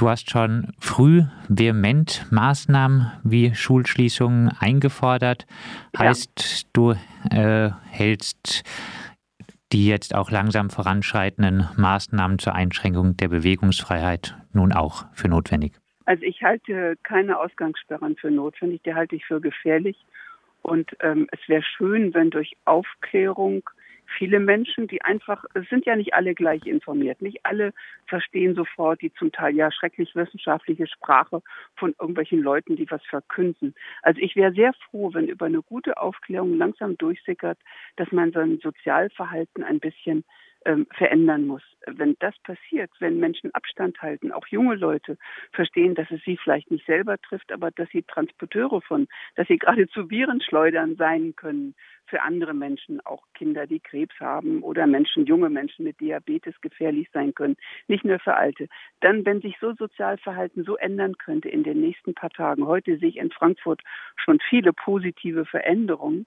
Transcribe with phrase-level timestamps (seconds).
[0.00, 5.46] Du hast schon früh vehement Maßnahmen wie Schulschließungen eingefordert.
[5.94, 6.68] Heißt, ja.
[6.72, 6.92] du
[7.30, 8.62] äh, hältst
[9.72, 15.74] die jetzt auch langsam voranschreitenden Maßnahmen zur Einschränkung der Bewegungsfreiheit nun auch für notwendig?
[16.06, 19.98] Also ich halte keine Ausgangssperren für notwendig, die halte ich für gefährlich.
[20.62, 23.68] Und ähm, es wäre schön, wenn durch Aufklärung
[24.16, 27.72] viele Menschen, die einfach, es sind ja nicht alle gleich informiert, nicht alle
[28.06, 31.42] verstehen sofort die zum Teil ja schrecklich wissenschaftliche Sprache
[31.76, 33.74] von irgendwelchen Leuten, die was verkünden.
[34.02, 37.58] Also ich wäre sehr froh, wenn über eine gute Aufklärung langsam durchsickert,
[37.96, 40.24] dass man sein Sozialverhalten ein bisschen
[40.64, 41.62] ähm, verändern muss.
[41.86, 45.16] Wenn das passiert, wenn Menschen Abstand halten, auch junge Leute
[45.52, 49.58] verstehen, dass es sie vielleicht nicht selber trifft, aber dass sie Transporteure von, dass sie
[49.58, 51.74] geradezu Virenschleudern sein können
[52.06, 57.08] für andere Menschen, auch Kinder, die Krebs haben oder Menschen, junge Menschen mit Diabetes gefährlich
[57.12, 58.68] sein können, nicht nur für Alte.
[59.00, 63.10] Dann, wenn sich so Sozialverhalten so ändern könnte in den nächsten paar Tagen, heute sehe
[63.10, 63.82] ich in Frankfurt
[64.16, 66.26] schon viele positive Veränderungen,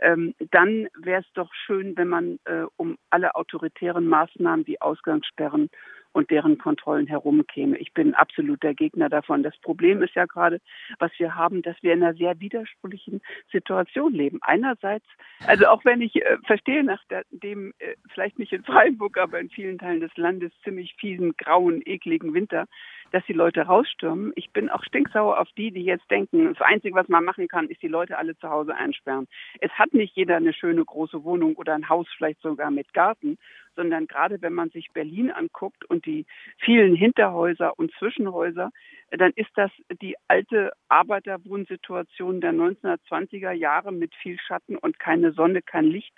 [0.00, 5.70] ähm, dann wäre es doch schön, wenn man äh, um alle autoritären Maßnahmen wie Ausgangssperren
[6.12, 7.78] und deren Kontrollen herumkäme.
[7.78, 9.42] Ich bin absoluter Gegner davon.
[9.42, 10.60] Das Problem ist ja gerade,
[10.98, 14.38] was wir haben, dass wir in einer sehr widersprüchlichen Situation leben.
[14.42, 15.06] Einerseits,
[15.46, 19.40] also auch wenn ich äh, verstehe nach der, dem, äh, vielleicht nicht in Freiburg, aber
[19.40, 22.66] in vielen Teilen des Landes ziemlich fiesen, grauen, ekligen Winter,
[23.12, 24.32] dass die Leute rausstürmen.
[24.36, 27.68] Ich bin auch stinksauer auf die, die jetzt denken, das Einzige, was man machen kann,
[27.68, 29.28] ist die Leute alle zu Hause einsperren.
[29.60, 33.38] Es hat nicht jeder eine schöne große Wohnung oder ein Haus, vielleicht sogar mit Garten,
[33.76, 36.24] sondern gerade wenn man sich Berlin anguckt und die
[36.58, 38.70] vielen Hinterhäuser und Zwischenhäuser,
[39.10, 45.60] dann ist das die alte Arbeiterwohnsituation der 1920er Jahre mit viel Schatten und keine Sonne,
[45.60, 46.14] kein Licht.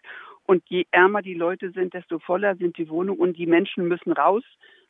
[0.47, 4.13] Und je ärmer die Leute sind, desto voller sind die Wohnungen und die Menschen müssen
[4.13, 4.45] raus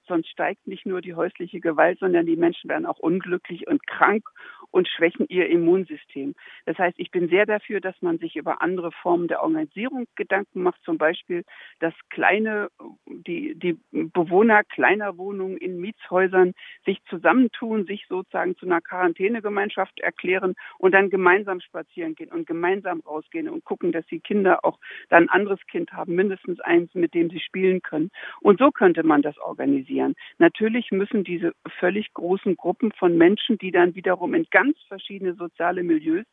[0.07, 4.29] sonst steigt nicht nur die häusliche Gewalt, sondern die Menschen werden auch unglücklich und krank
[4.75, 6.35] und schwächen ihr Immunsystem.
[6.67, 10.63] Das heißt, ich bin sehr dafür, dass man sich über andere Formen der Organisierung Gedanken
[10.63, 11.45] macht, zum Beispiel,
[11.79, 12.69] dass kleine,
[13.07, 16.55] die, die Bewohner kleiner Wohnungen in Mietshäusern
[16.85, 23.01] sich zusammentun, sich sozusagen zu einer Quarantänegemeinschaft erklären und dann gemeinsam spazieren gehen und gemeinsam
[23.07, 27.15] rausgehen und gucken, dass die Kinder auch dann ein anderes Kind haben, mindestens eins, mit
[27.15, 28.11] dem sie spielen können.
[28.41, 30.17] Und so könnte man das organisieren.
[30.39, 35.35] Natürlich müssen diese völlig großen Gruppen von Menschen, die dann wiederum in ganz ganz verschiedene
[35.35, 36.27] soziale Milieus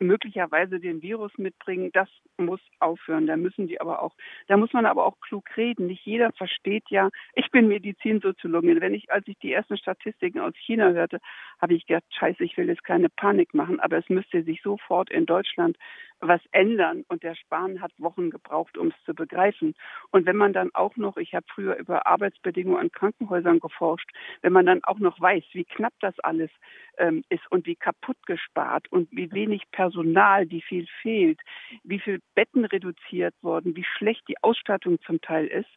[0.00, 3.26] möglicherweise den Virus mitbringen, das muss aufhören.
[3.26, 4.14] Da müssen die aber auch,
[4.46, 5.86] da muss man aber auch klug reden.
[5.86, 8.80] Nicht jeder versteht ja, ich bin Medizinsoziologin.
[8.80, 11.18] Wenn ich, als ich die ersten Statistiken aus China hörte,
[11.60, 15.10] habe ich gedacht, scheiße, ich will jetzt keine Panik machen, aber es müsste sich sofort
[15.10, 15.76] in Deutschland
[16.20, 19.74] was ändern und der Spahn hat Wochen gebraucht, um es zu begreifen.
[20.10, 24.10] Und wenn man dann auch noch, ich habe früher über Arbeitsbedingungen an Krankenhäusern geforscht,
[24.42, 26.50] wenn man dann auch noch weiß, wie knapp das alles
[26.98, 31.40] ähm, ist und wie kaputt gespart und wie wenig Personal, wie viel fehlt,
[31.84, 35.70] wie viel Betten reduziert worden, wie schlecht die Ausstattung zum Teil ist,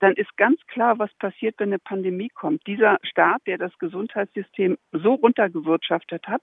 [0.00, 2.66] dann ist ganz klar, was passiert, wenn eine Pandemie kommt.
[2.66, 6.42] Dieser Staat, der das Gesundheitssystem so runtergewirtschaftet hat,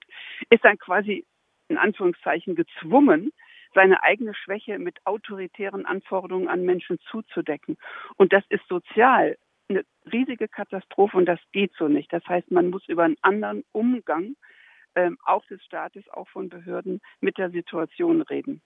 [0.49, 1.25] ist dann quasi
[1.73, 3.31] in Anführungszeichen gezwungen,
[3.73, 7.77] seine eigene Schwäche mit autoritären Anforderungen an Menschen zuzudecken.
[8.17, 9.37] Und das ist sozial
[9.69, 12.11] eine riesige Katastrophe und das geht so nicht.
[12.13, 14.35] Das heißt, man muss über einen anderen Umgang
[14.95, 18.61] ähm, auch des Staates, auch von Behörden mit der Situation reden.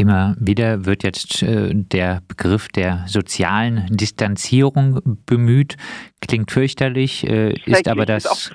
[0.00, 5.76] Immer wieder wird jetzt äh, der Begriff der sozialen Distanzierung bemüht.
[6.22, 8.50] Klingt fürchterlich, äh, ist aber das ist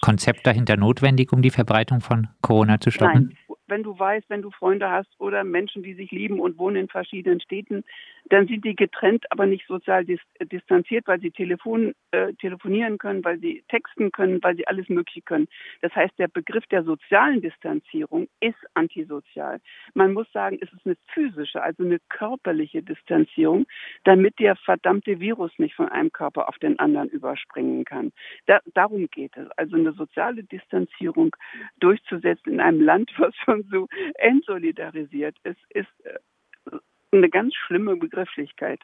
[0.00, 3.28] Konzept dahinter notwendig, um die Verbreitung von Corona zu stoppen?
[3.28, 6.76] Nein, wenn du weißt, wenn du Freunde hast oder Menschen, die sich lieben und wohnen
[6.76, 7.84] in verschiedenen Städten,
[8.30, 13.24] dann sind die getrennt, aber nicht sozial dis distanziert, weil sie telefon, äh, telefonieren können,
[13.24, 15.48] weil sie texten können, weil sie alles Mögliche können.
[15.80, 19.60] Das heißt, der Begriff der sozialen Distanzierung ist antisozial.
[19.94, 23.66] Man muss sagen, es ist eine physische, also eine körperliche Distanzierung,
[24.04, 28.12] damit der verdammte Virus nicht von einem Körper auf den anderen überspringen kann.
[28.46, 29.50] Da, darum geht es.
[29.56, 31.34] Also eine soziale Distanzierung
[31.80, 36.76] durchzusetzen in einem Land, was schon so entsolidarisiert ist, ist äh,
[37.12, 38.80] eine ganz schlimme Begrifflichkeit.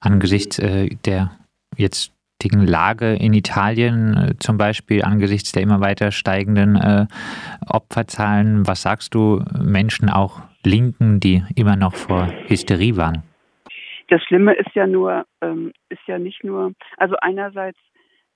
[0.00, 1.38] Angesichts äh, der
[1.76, 7.06] jetzigen Lage in Italien, äh, zum Beispiel angesichts der immer weiter steigenden äh,
[7.66, 13.22] Opferzahlen, was sagst du Menschen auch Linken, die immer noch vor Hysterie waren?
[14.08, 17.78] Das Schlimme ist ja nur, ähm, ist ja nicht nur, also einerseits,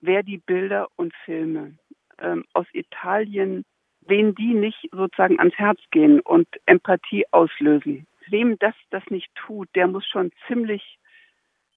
[0.00, 1.74] wer die Bilder und Filme
[2.20, 3.64] ähm, aus Italien,
[4.06, 9.68] wen die nicht sozusagen ans Herz gehen und Empathie auslösen, wem das das nicht tut,
[9.74, 10.98] der muss schon ziemlich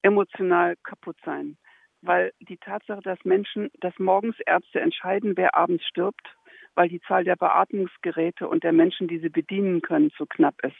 [0.01, 1.57] emotional kaputt sein.
[2.05, 6.27] weil die Tatsache, dass Menschen, dass morgens Ärzte entscheiden, wer abends stirbt,
[6.75, 10.75] weil die Zahl der Beatmungsgeräte und der Menschen, die sie bedienen können, zu knapp ist.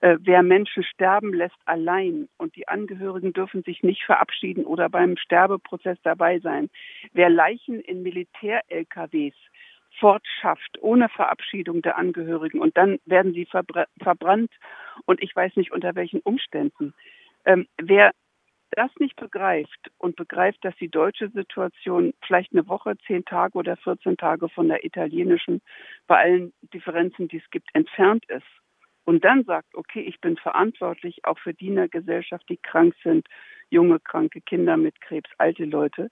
[0.00, 5.16] Äh, wer Menschen sterben lässt allein und die Angehörigen dürfen sich nicht verabschieden oder beim
[5.16, 6.70] Sterbeprozess dabei sein.
[7.12, 9.34] Wer Leichen in Militär-LKWs
[9.98, 14.50] fortschafft ohne Verabschiedung der Angehörigen und dann werden sie verbrannt
[15.06, 16.94] und ich weiß nicht unter welchen Umständen.
[17.44, 18.12] Ähm, wer
[18.72, 23.76] das nicht begreift und begreift, dass die deutsche Situation vielleicht eine Woche, zehn Tage oder
[23.76, 25.62] 14 Tage von der italienischen
[26.06, 28.46] bei allen Differenzen, die es gibt, entfernt ist
[29.04, 32.94] und dann sagt, okay, ich bin verantwortlich auch für die in der Gesellschaft, die krank
[33.02, 33.26] sind,
[33.70, 36.10] junge, kranke Kinder mit Krebs, alte Leute,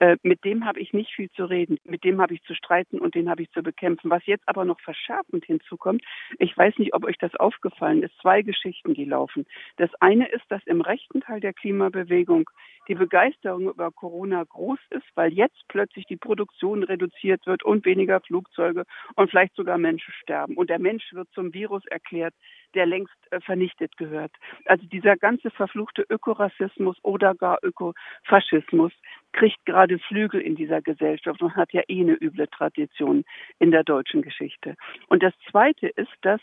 [0.00, 2.98] äh, mit dem habe ich nicht viel zu reden, mit dem habe ich zu streiten
[2.98, 4.10] und den habe ich zu bekämpfen.
[4.10, 6.02] Was jetzt aber noch verschärfend hinzukommt,
[6.38, 9.46] ich weiß nicht, ob euch das aufgefallen ist, zwei Geschichten, die laufen.
[9.76, 12.48] Das eine ist, dass im rechten Teil der Klimabewegung
[12.88, 18.20] die Begeisterung über Corona groß ist, weil jetzt plötzlich die Produktion reduziert wird und weniger
[18.20, 18.84] Flugzeuge
[19.16, 20.56] und vielleicht sogar Menschen sterben.
[20.56, 22.34] Und der Mensch wird zum Virus erklärt,
[22.74, 24.32] der längst äh, vernichtet gehört.
[24.64, 28.92] Also dieser ganze verfluchte Ökorassismus oder gar Ökofaschismus
[29.32, 33.24] kriegt gerade Flügel in dieser Gesellschaft und hat ja eh eine üble Tradition
[33.58, 34.76] in der deutschen Geschichte.
[35.08, 36.40] Und das Zweite ist, dass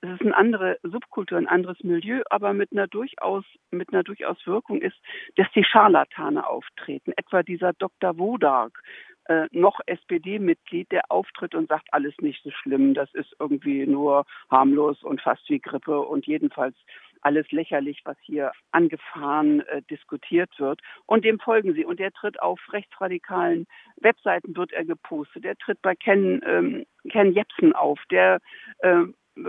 [0.00, 4.36] es ist eine andere Subkultur, ein anderes Milieu, aber mit einer durchaus, mit einer durchaus
[4.46, 4.96] Wirkung ist,
[5.36, 7.12] dass die Scharlatane auftreten.
[7.16, 8.18] Etwa dieser Dr.
[8.18, 8.82] Wodark,
[9.26, 14.26] äh, noch SPD-Mitglied, der auftritt und sagt, alles nicht so schlimm, das ist irgendwie nur
[14.50, 16.76] harmlos und fast wie Grippe und jedenfalls
[17.24, 20.80] alles lächerlich, was hier angefahren äh, diskutiert wird.
[21.06, 21.84] Und dem folgen sie.
[21.84, 23.66] Und der tritt auf rechtsradikalen
[23.96, 25.44] Webseiten, wird er gepostet.
[25.44, 28.00] Der tritt bei Ken, ähm, Ken Jepsen auf.
[28.10, 28.40] Der
[28.78, 29.04] äh,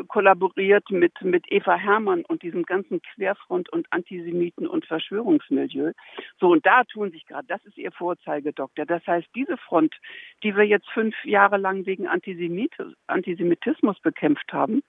[0.07, 5.91] kollaboriert mit, mit Eva Hermann und diesem ganzen Querfront- und Antisemiten- und Verschwörungsmilieu.
[6.39, 8.85] So, und da tun sich gerade, das ist ihr Vorzeigedoktor.
[8.85, 9.95] Das heißt, diese Front,
[10.43, 14.81] die wir jetzt fünf Jahre lang wegen Antisemitismus bekämpft haben,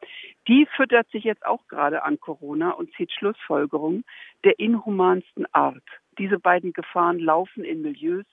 [0.48, 4.04] die füttert sich jetzt auch gerade an Corona und zieht Schlussfolgerungen
[4.44, 5.84] der inhumansten Art.
[6.18, 8.24] Diese beiden Gefahren laufen in Milieus,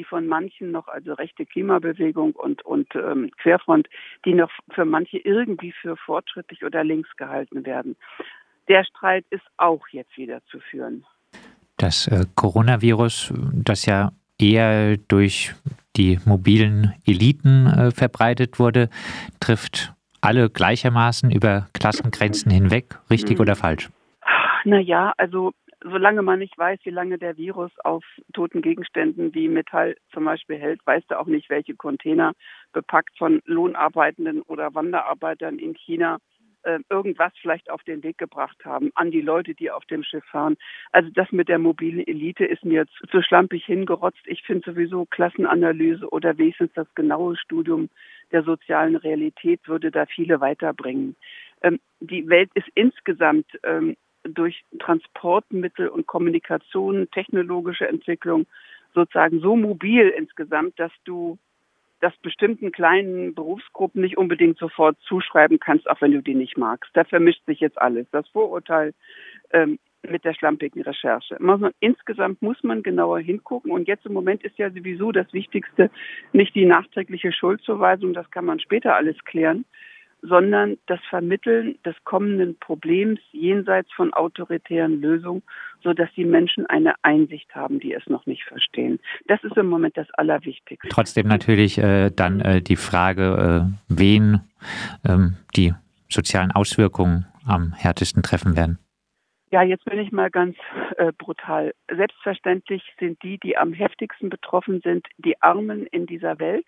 [0.00, 3.86] die von manchen noch, also rechte Klimabewegung und, und ähm, Querfront,
[4.24, 7.96] die noch für manche irgendwie für fortschrittlich oder links gehalten werden.
[8.68, 11.04] Der Streit ist auch jetzt wieder zu führen.
[11.76, 15.54] Das äh, Coronavirus, das ja eher durch
[15.96, 18.88] die mobilen Eliten äh, verbreitet wurde,
[19.38, 19.92] trifft
[20.22, 23.40] alle gleichermaßen über Klassengrenzen hinweg, richtig hm.
[23.40, 23.90] oder falsch?
[24.64, 29.96] Naja, also solange man nicht weiß, wie lange der Virus auf toten Gegenständen wie Metall
[30.12, 32.32] zum Beispiel hält, weißt du auch nicht, welche Container
[32.72, 36.18] bepackt von Lohnarbeitenden oder Wanderarbeitern in China
[36.62, 40.24] äh, irgendwas vielleicht auf den Weg gebracht haben an die Leute, die auf dem Schiff
[40.26, 40.56] fahren.
[40.92, 44.20] Also das mit der mobilen Elite ist mir zu, zu schlampig hingerotzt.
[44.26, 47.88] Ich finde sowieso Klassenanalyse oder wenigstens das genaue Studium
[48.32, 51.16] der sozialen Realität würde da viele weiterbringen.
[51.62, 58.46] Ähm, die Welt ist insgesamt ähm, durch Transportmittel und Kommunikation, technologische Entwicklung
[58.94, 61.38] sozusagen so mobil insgesamt, dass du
[62.00, 66.90] das bestimmten kleinen Berufsgruppen nicht unbedingt sofort zuschreiben kannst, auch wenn du die nicht magst.
[66.94, 68.06] Da vermischt sich jetzt alles.
[68.10, 68.94] Das Vorurteil
[69.52, 71.36] ähm, mit der schlampigen Recherche.
[71.40, 73.70] Man, insgesamt muss man genauer hingucken.
[73.70, 75.90] Und jetzt im Moment ist ja sowieso das Wichtigste
[76.32, 79.66] nicht die nachträgliche Schuldzuweisung, das kann man später alles klären,
[80.22, 85.42] sondern das Vermitteln des kommenden Problems jenseits von autoritären Lösungen,
[85.82, 88.98] so dass die Menschen eine Einsicht haben, die es noch nicht verstehen.
[89.26, 90.88] Das ist im Moment das Allerwichtigste.
[90.88, 94.40] Trotzdem natürlich äh, dann äh, die Frage, äh, wen
[95.08, 95.72] ähm, die
[96.08, 98.78] sozialen Auswirkungen am härtesten treffen werden.
[99.52, 100.56] Ja, jetzt bin ich mal ganz
[100.96, 101.74] äh, brutal.
[101.92, 106.66] Selbstverständlich sind die, die am heftigsten betroffen sind, die Armen in dieser Welt,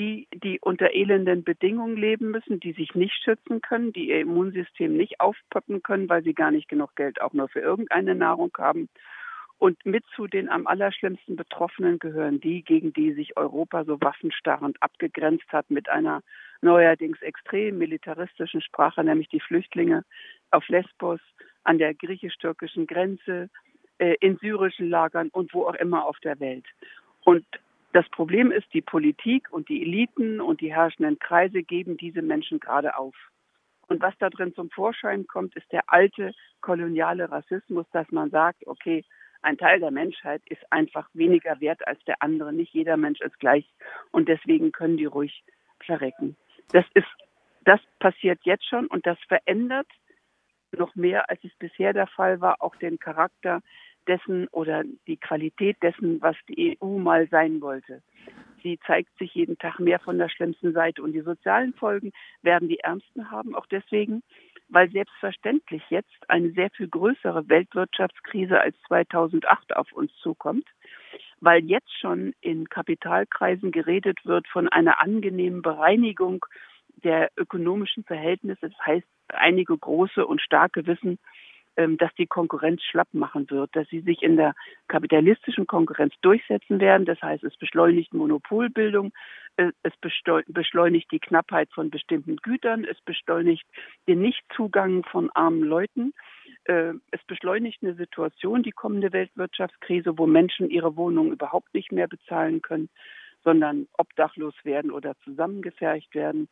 [0.00, 4.96] die, die unter elenden Bedingungen leben müssen, die sich nicht schützen können, die ihr Immunsystem
[4.96, 8.88] nicht aufpoppen können, weil sie gar nicht genug Geld auch nur für irgendeine Nahrung haben.
[9.58, 14.82] Und mit zu den am allerschlimmsten Betroffenen gehören die, gegen die sich Europa so waffenstarrend
[14.82, 16.22] abgegrenzt hat mit einer
[16.62, 20.04] neuerdings extrem militaristischen Sprache, nämlich die Flüchtlinge
[20.50, 21.20] auf Lesbos,
[21.62, 23.50] an der griechisch-türkischen Grenze,
[23.98, 26.64] äh, in syrischen Lagern und wo auch immer auf der Welt.
[27.24, 27.44] Und
[27.92, 32.60] das Problem ist, die Politik und die Eliten und die herrschenden Kreise geben diese Menschen
[32.60, 33.14] gerade auf.
[33.88, 38.66] Und was da drin zum Vorschein kommt, ist der alte koloniale Rassismus, dass man sagt,
[38.66, 39.04] okay,
[39.42, 42.52] ein Teil der Menschheit ist einfach weniger wert als der andere.
[42.52, 43.68] Nicht jeder Mensch ist gleich
[44.12, 45.42] und deswegen können die ruhig
[45.84, 46.36] verrecken.
[46.72, 47.08] Das ist,
[47.64, 49.88] das passiert jetzt schon und das verändert
[50.72, 53.60] noch mehr, als es bisher der Fall war, auch den Charakter
[54.06, 58.02] dessen oder die Qualität dessen, was die EU mal sein wollte.
[58.62, 62.68] Sie zeigt sich jeden Tag mehr von der schlimmsten Seite und die sozialen Folgen werden
[62.68, 64.22] die ärmsten haben, auch deswegen,
[64.68, 70.66] weil selbstverständlich jetzt eine sehr viel größere Weltwirtschaftskrise als 2008 auf uns zukommt,
[71.40, 76.44] weil jetzt schon in Kapitalkreisen geredet wird von einer angenehmen Bereinigung
[77.02, 78.68] der ökonomischen Verhältnisse.
[78.68, 81.18] Das heißt, einige große und starke wissen,
[81.88, 84.54] dass die Konkurrenz schlapp machen wird, dass sie sich in der
[84.88, 87.06] kapitalistischen Konkurrenz durchsetzen werden.
[87.06, 89.12] Das heißt, es beschleunigt Monopolbildung,
[89.56, 93.66] äh, es beschleunigt die Knappheit von bestimmten Gütern, es beschleunigt
[94.08, 96.12] den Nichtzugang von armen Leuten.
[96.64, 102.08] Äh, es beschleunigt eine Situation, die kommende Weltwirtschaftskrise, wo Menschen ihre Wohnungen überhaupt nicht mehr
[102.08, 102.88] bezahlen können,
[103.44, 106.48] sondern obdachlos werden oder zusammengefercht werden.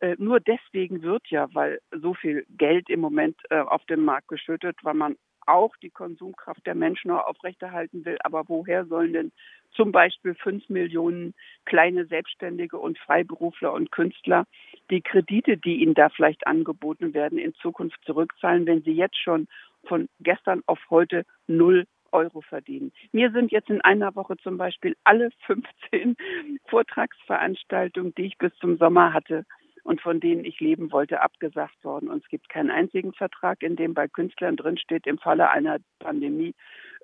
[0.00, 4.28] Äh, nur deswegen wird ja, weil so viel Geld im Moment äh, auf den Markt
[4.28, 8.18] geschüttet, weil man auch die Konsumkraft der Menschen noch aufrechterhalten will.
[8.24, 9.32] Aber woher sollen denn
[9.70, 11.34] zum Beispiel fünf Millionen
[11.64, 14.46] kleine Selbstständige und Freiberufler und Künstler
[14.90, 19.46] die Kredite, die ihnen da vielleicht angeboten werden, in Zukunft zurückzahlen, wenn sie jetzt schon
[19.84, 22.92] von gestern auf heute null Euro verdienen.
[23.12, 26.16] Mir sind jetzt in einer Woche zum Beispiel alle 15
[26.68, 29.44] Vortragsveranstaltungen, die ich bis zum Sommer hatte,
[29.86, 32.08] und von denen ich leben wollte, abgesagt worden.
[32.08, 36.54] Und es gibt keinen einzigen Vertrag, in dem bei Künstlern drinsteht, im Falle einer Pandemie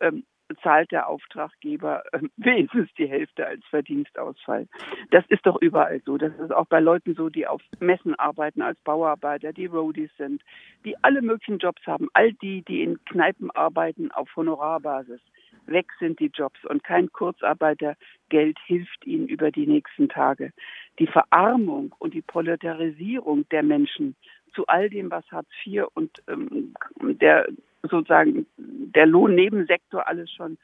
[0.00, 0.24] ähm,
[0.62, 4.66] zahlt der Auftraggeber äh, wenigstens die Hälfte als Verdienstausfall.
[5.10, 6.18] Das ist doch überall so.
[6.18, 10.42] Das ist auch bei Leuten so, die auf Messen arbeiten, als Bauarbeiter, die Roadies sind,
[10.84, 12.08] die alle möglichen Jobs haben.
[12.14, 15.20] All die, die in Kneipen arbeiten auf Honorarbasis
[15.66, 20.52] weg sind die Jobs und kein Kurzarbeitergeld hilft ihnen über die nächsten Tage.
[20.98, 24.16] Die Verarmung und die Proletarisierung der Menschen
[24.54, 27.48] zu all dem, was Hartz IV und ähm, der
[27.82, 30.58] sozusagen der Lohnnebensektor alles schon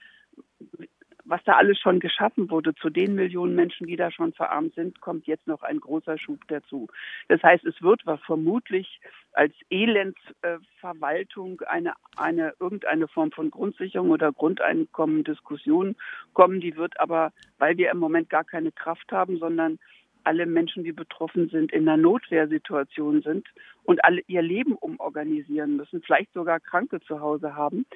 [1.28, 5.00] was da alles schon geschaffen wurde, zu den Millionen Menschen, die da schon verarmt sind,
[5.00, 6.88] kommt jetzt noch ein großer Schub dazu.
[7.28, 9.00] Das heißt, es wird vermutlich
[9.32, 15.96] als Elendsverwaltung eine, eine, irgendeine Form von Grundsicherung oder Grundeinkommen Diskussion
[16.32, 16.60] kommen.
[16.60, 19.78] Die wird aber, weil wir im Moment gar keine Kraft haben, sondern
[20.24, 23.46] alle Menschen, die betroffen sind, in einer Notwehrsituation sind
[23.84, 27.86] und alle ihr Leben umorganisieren müssen, vielleicht sogar Kranke zu Hause haben.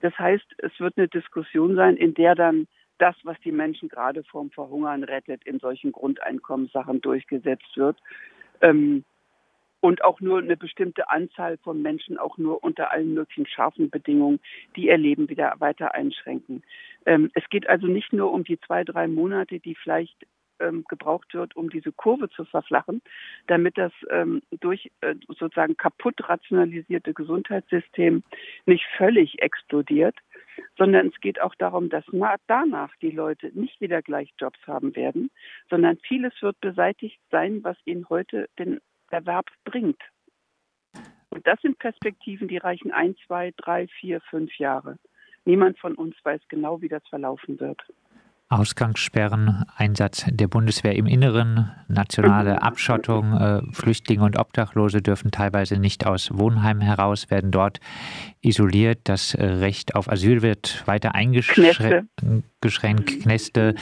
[0.00, 2.66] Das heißt, es wird eine Diskussion sein, in der dann
[3.00, 7.96] das, was die Menschen gerade vorm Verhungern rettet, in solchen Grundeinkommenssachen durchgesetzt wird.
[8.60, 9.04] Ähm,
[9.80, 14.38] und auch nur eine bestimmte Anzahl von Menschen auch nur unter allen möglichen scharfen Bedingungen,
[14.76, 16.62] die ihr Leben wieder weiter einschränken.
[17.06, 20.26] Ähm, es geht also nicht nur um die zwei, drei Monate, die vielleicht
[20.60, 23.00] ähm, gebraucht wird, um diese Kurve zu verflachen,
[23.46, 28.22] damit das ähm, durch äh, sozusagen kaputt rationalisierte Gesundheitssystem
[28.66, 30.16] nicht völlig explodiert,
[30.76, 32.04] sondern es geht auch darum, dass
[32.46, 35.30] danach die Leute nicht wieder gleich Jobs haben werden,
[35.68, 40.00] sondern vieles wird beseitigt sein, was ihnen heute den Erwerb bringt.
[41.30, 44.98] Und das sind Perspektiven, die reichen ein, zwei, drei, vier, fünf Jahre.
[45.44, 47.80] Niemand von uns weiß genau, wie das verlaufen wird.
[48.52, 56.04] Ausgangssperren, Einsatz der Bundeswehr im Inneren, nationale Abschottung, äh, Flüchtlinge und Obdachlose dürfen teilweise nicht
[56.04, 57.78] aus Wohnheimen heraus, werden dort
[58.42, 59.00] isoliert.
[59.04, 61.80] Das äh, Recht auf Asyl wird weiter eingeschränkt.
[63.22, 63.74] Kneste.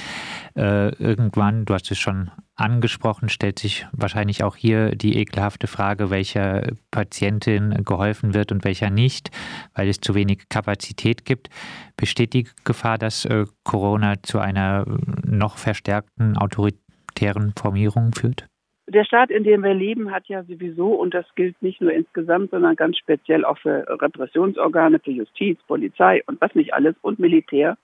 [0.57, 6.11] Äh, irgendwann, du hast es schon angesprochen, stellt sich wahrscheinlich auch hier die ekelhafte Frage,
[6.11, 9.31] welcher Patientin geholfen wird und welcher nicht,
[9.75, 11.51] weil es zu wenig Kapazität gibt.
[11.97, 14.85] Besteht die Gefahr, dass äh, Corona zu einer
[15.25, 18.47] noch verstärkten autoritären Formierung führt?
[18.89, 22.53] Der Staat, in dem wir leben, hat ja sowieso, und das gilt nicht nur insgesamt,
[22.53, 27.77] sondern ganz speziell auch für Repressionsorgane, für Justiz, Polizei und was nicht alles und Militär,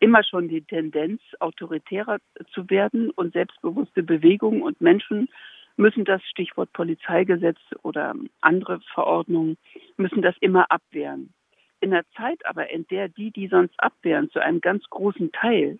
[0.00, 2.16] immer schon die Tendenz, autoritärer
[2.54, 5.28] zu werden und selbstbewusste Bewegungen und Menschen
[5.76, 9.58] müssen das Stichwort Polizeigesetz oder andere Verordnungen,
[9.98, 11.34] müssen das immer abwehren.
[11.80, 15.78] In der Zeit aber, in der die, die sonst abwehren, zu einem ganz großen Teil,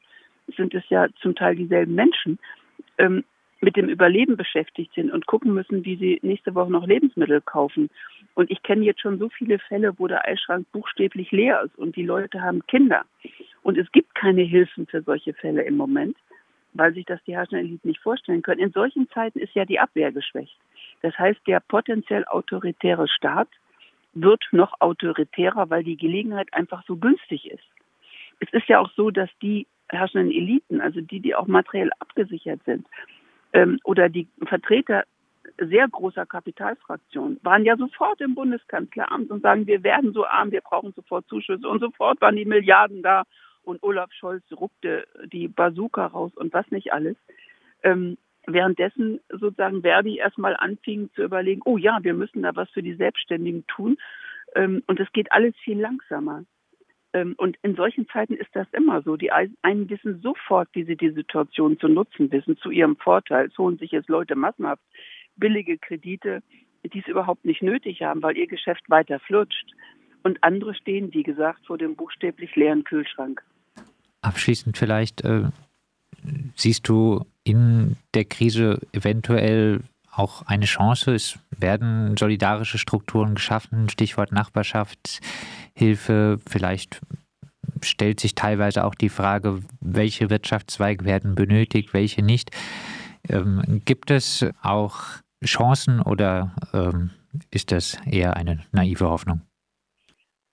[0.56, 2.38] sind es ja zum Teil dieselben Menschen,
[2.98, 3.24] ähm,
[3.60, 7.90] mit dem Überleben beschäftigt sind und gucken müssen, wie sie nächste Woche noch Lebensmittel kaufen.
[8.34, 11.96] Und ich kenne jetzt schon so viele Fälle, wo der Eisschrank buchstäblich leer ist und
[11.96, 13.04] die Leute haben Kinder.
[13.62, 16.16] Und es gibt keine Hilfen für solche Fälle im Moment,
[16.72, 18.60] weil sich das die herrschenden Eliten nicht vorstellen können.
[18.60, 20.56] In solchen Zeiten ist ja die Abwehr geschwächt.
[21.02, 23.48] Das heißt, der potenziell autoritäre Staat
[24.14, 27.64] wird noch autoritärer, weil die Gelegenheit einfach so günstig ist.
[28.40, 32.60] Es ist ja auch so, dass die herrschenden Eliten, also die, die auch materiell abgesichert
[32.64, 32.86] sind,
[33.52, 35.04] ähm, oder die Vertreter
[35.60, 40.60] sehr großer Kapitalfraktion, waren ja sofort im Bundeskanzleramt und sagen, wir werden so arm, wir
[40.60, 41.66] brauchen sofort Zuschüsse.
[41.66, 43.24] Und sofort waren die Milliarden da
[43.62, 47.16] und Olaf Scholz ruckte die Bazooka raus und was nicht alles.
[47.82, 52.82] Ähm, währenddessen sozusagen Verdi erstmal anfing zu überlegen, oh ja, wir müssen da was für
[52.82, 53.98] die Selbstständigen tun.
[54.54, 56.44] Ähm, und es geht alles viel langsamer.
[57.12, 59.16] Ähm, und in solchen Zeiten ist das immer so.
[59.16, 63.46] Die einen wissen sofort, wie sie die Situation zu nutzen wissen, zu ihrem Vorteil.
[63.46, 64.82] Es holen sich jetzt Leute massenhaft
[65.36, 66.42] billige Kredite,
[66.84, 69.72] die es überhaupt nicht nötig haben, weil ihr Geschäft weiter flutscht.
[70.22, 73.42] Und andere stehen, wie gesagt, vor dem buchstäblich leeren Kühlschrank.
[74.20, 75.44] Abschließend vielleicht, äh,
[76.54, 79.80] siehst du in der Krise eventuell
[80.18, 81.14] auch eine Chance?
[81.14, 86.38] Es werden solidarische Strukturen geschaffen, Stichwort Nachbarschaftshilfe.
[86.48, 87.00] Vielleicht
[87.82, 92.50] stellt sich teilweise auch die Frage, welche Wirtschaftszweige werden benötigt, welche nicht.
[93.28, 95.00] Ähm, gibt es auch
[95.44, 97.10] Chancen oder ähm,
[97.50, 99.42] ist das eher eine naive Hoffnung?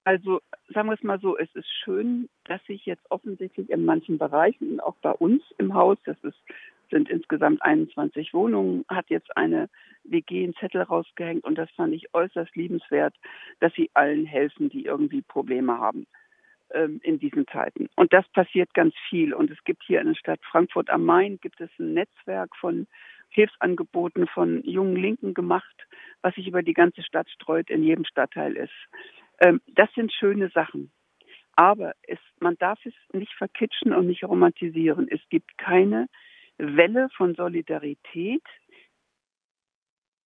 [0.03, 0.39] Also
[0.74, 4.79] sagen wir es mal so, es ist schön, dass sich jetzt offensichtlich in manchen Bereichen,
[4.79, 6.38] auch bei uns im Haus, das ist,
[6.89, 9.69] sind insgesamt 21 Wohnungen, hat jetzt eine
[10.03, 13.15] WG einen Zettel rausgehängt und das fand ich äußerst liebenswert,
[13.59, 16.07] dass sie allen helfen, die irgendwie Probleme haben
[16.71, 17.89] ähm, in diesen Zeiten.
[17.95, 19.33] Und das passiert ganz viel.
[19.33, 22.87] Und es gibt hier in der Stadt Frankfurt am Main gibt es ein Netzwerk von
[23.29, 25.87] Hilfsangeboten von jungen Linken gemacht,
[26.21, 28.73] was sich über die ganze Stadt streut, in jedem Stadtteil ist.
[29.39, 30.91] Ähm, das sind schöne Sachen.
[31.55, 35.07] Aber es, man darf es nicht verkitschen und nicht romantisieren.
[35.09, 36.07] Es gibt keine
[36.57, 38.43] Welle von Solidarität.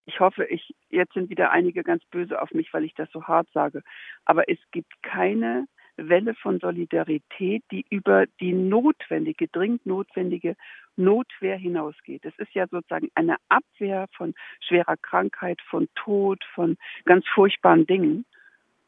[0.05, 3.24] Ich hoffe, ich, jetzt sind wieder einige ganz böse auf mich, weil ich das so
[3.25, 3.83] hart sage.
[4.25, 5.67] Aber es gibt keine
[5.98, 10.55] Welle von Solidarität, die über die notwendige, dringend notwendige
[10.95, 12.25] Notwehr hinausgeht.
[12.25, 18.25] Es ist ja sozusagen eine Abwehr von schwerer Krankheit, von Tod, von ganz furchtbaren Dingen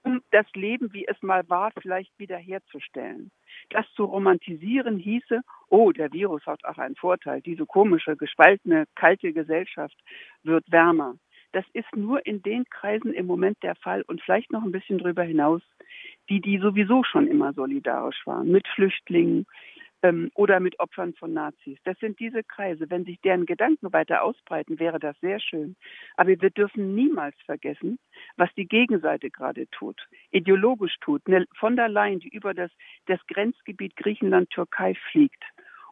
[0.04, 3.32] um das Leben, wie es mal war, vielleicht wiederherzustellen.
[3.70, 9.34] Das zu romantisieren hieße, oh, der Virus hat auch einen Vorteil, diese komische, gespaltene, kalte
[9.34, 9.98] Gesellschaft
[10.44, 11.16] wird wärmer.
[11.54, 15.00] Das ist nur in den Kreisen im Moment der Fall und vielleicht noch ein bisschen
[15.00, 15.62] darüber hinaus,
[16.30, 19.46] die, die sowieso schon immer solidarisch waren, mit Flüchtlingen,
[20.04, 21.78] ähm, oder mit Opfern von Nazis.
[21.84, 22.90] Das sind diese Kreise.
[22.90, 25.76] Wenn sich deren Gedanken weiter ausbreiten, wäre das sehr schön.
[26.16, 28.00] Aber wir dürfen niemals vergessen,
[28.38, 30.00] was die Gegenseite gerade tut,
[30.32, 31.22] ideologisch tut.
[31.28, 32.72] Eine von der Leyen, die über das,
[33.08, 35.44] das Grenzgebiet Griechenland-Türkei fliegt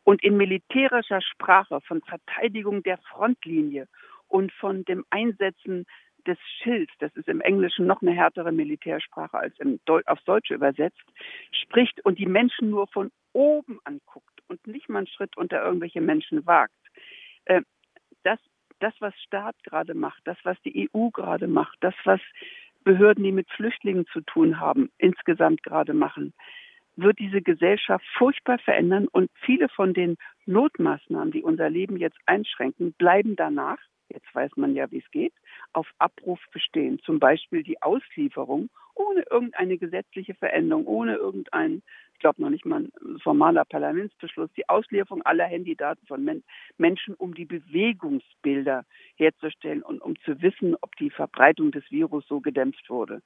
[0.03, 3.87] und in militärischer Sprache von Verteidigung der Frontlinie
[4.27, 5.85] und von dem Einsetzen
[6.29, 10.53] des Schilds, das ist im Englischen noch eine härtere Militärsprache als im Deu aufs Deutsche
[10.53, 11.03] übersetzt,
[11.51, 16.01] spricht und die Menschen nur von oben anguckt und nicht mal einen Schritt unter irgendwelche
[16.01, 16.73] Menschen wagt.
[17.45, 17.61] Äh,
[18.23, 18.39] das,
[18.79, 22.21] das, was Staat gerade macht, das, was die EU gerade macht, das, was
[22.83, 26.33] Behörden, die mit Flüchtlingen zu tun haben, insgesamt gerade machen,
[26.95, 32.93] wird diese Gesellschaft furchtbar verändern und viele von den Notmaßnahmen, die unser Leben jetzt einschränken,
[32.93, 35.33] bleiben danach jetzt weiß man ja, wie es geht,
[35.73, 36.99] auf Abruf bestehen.
[36.99, 38.69] Zum Beispiel die Auslieferung
[38.99, 41.81] ohne irgendeine gesetzliche Veränderung, ohne irgendein,
[42.13, 46.43] ich glaube noch nicht mal ein formaler Parlamentsbeschluss, die Auslieferung aller Handydaten von Men
[46.77, 52.41] Menschen, um die Bewegungsbilder herzustellen und um zu wissen, ob die Verbreitung des Virus so
[52.41, 53.21] gedämpft wurde.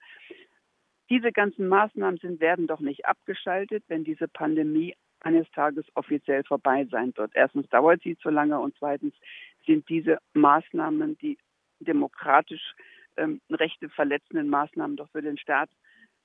[1.09, 6.85] Diese ganzen Maßnahmen sind, werden doch nicht abgeschaltet, wenn diese Pandemie eines Tages offiziell vorbei
[6.91, 7.31] sein wird.
[7.33, 9.13] Erstens dauert sie zu lange und zweitens
[9.65, 11.37] sind diese Maßnahmen, die
[11.79, 12.73] demokratisch
[13.17, 15.69] ähm, Rechte verletzenden Maßnahmen doch für den Staat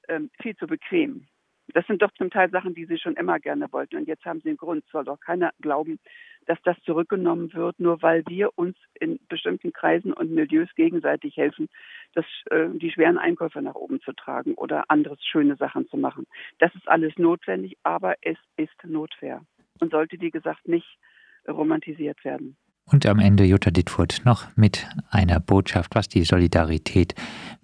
[0.08, 1.26] ähm, viel zu bequem.
[1.74, 3.96] Das sind doch zum Teil Sachen, die sie schon immer gerne wollten.
[3.96, 4.84] Und jetzt haben sie einen Grund.
[4.90, 5.98] Soll doch keiner glauben,
[6.46, 11.68] dass das zurückgenommen wird, nur weil wir uns in bestimmten Kreisen und Milieus gegenseitig helfen,
[12.14, 16.26] das, äh, die schweren Einkäufe nach oben zu tragen oder anderes schöne Sachen zu machen.
[16.58, 19.42] Das ist alles notwendig, aber es ist Notwehr
[19.80, 20.98] und sollte, wie gesagt, nicht
[21.46, 22.56] romantisiert werden.
[22.90, 27.14] Und am Ende Jutta Dittfurt noch mit einer Botschaft, was die Solidarität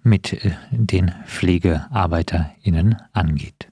[0.03, 3.69] mit äh, den PflegearbeiterInnen angeht.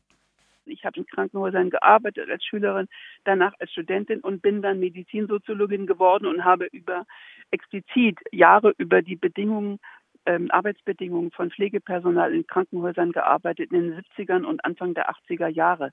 [0.65, 2.87] Ich habe in Krankenhäusern gearbeitet als Schülerin,
[3.23, 7.05] danach als Studentin und bin dann Medizinsoziologin geworden und habe über
[7.51, 9.79] explizit Jahre über die Bedingungen
[10.25, 15.91] ähm, Arbeitsbedingungen von Pflegepersonal in Krankenhäusern gearbeitet in den 70ern und Anfang der 80er Jahre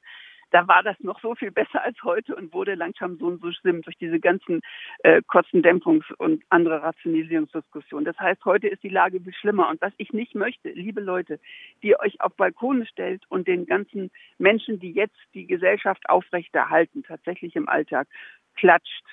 [0.51, 3.53] da war das noch so viel besser als heute und wurde langsam so und so
[3.53, 4.61] schlimm durch diese ganzen
[5.01, 8.05] äh, Kostendämpfungs- und andere Rationalisierungsdiskussionen.
[8.05, 9.69] Das heißt, heute ist die Lage viel schlimmer.
[9.69, 11.41] Und was ich nicht möchte, liebe Leute,
[11.83, 17.57] die euch auf Balkone stellt und den ganzen Menschen, die jetzt die Gesellschaft aufrechterhalten, tatsächlich
[17.57, 18.09] im Alltag,
[18.57, 19.05] klatscht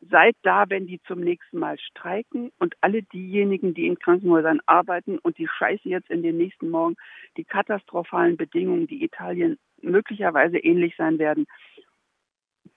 [0.00, 5.18] seid da, wenn die zum nächsten Mal streiken und alle diejenigen, die in Krankenhäusern arbeiten
[5.18, 6.96] und die Scheiße jetzt in den nächsten Morgen,
[7.36, 11.46] die katastrophalen Bedingungen, die Italien möglicherweise ähnlich sein werden,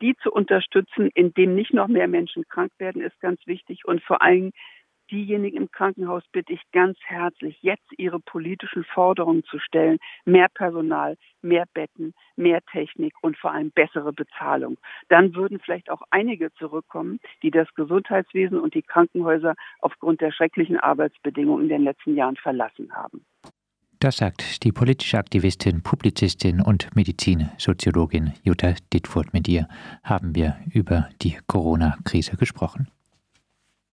[0.02, 3.86] die zu unterstützen, indem nicht noch mehr Menschen krank werden, ist ganz wichtig.
[3.86, 4.52] Und vor allem
[5.12, 9.97] diejenigen im Krankenhaus bitte ich ganz herzlich, jetzt ihre politischen Forderungen zu stellen.
[10.26, 14.78] Mehr Personal, mehr Betten, mehr Technik und vor allem bessere Bezahlung.
[15.10, 20.78] Dann würden vielleicht auch einige zurückkommen, die das Gesundheitswesen und die Krankenhäuser aufgrund der schrecklichen
[20.78, 23.26] Arbeitsbedingungen in den letzten Jahren verlassen haben.
[24.00, 29.32] Das sagt die politische Aktivistin, Publizistin und Medizinsoziologin Jutta Dittfurt.
[29.32, 29.67] Mit ihr
[30.04, 32.88] haben wir über die Corona-Krise gesprochen.